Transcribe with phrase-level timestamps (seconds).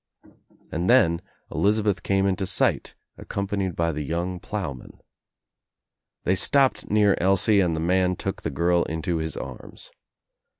[0.71, 1.21] 158 THE TRIUMPH OF THE EGG And then
[1.59, 4.97] Elizabeth came into sight accompanied by the young ploughman.
[6.23, 9.91] They stopped near Elsie and the man look the girl into his arms.